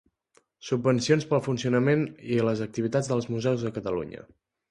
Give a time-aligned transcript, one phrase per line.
[0.69, 2.07] Subvencions per al funcionament
[2.37, 4.27] i les activitats dels museus de Catalunya.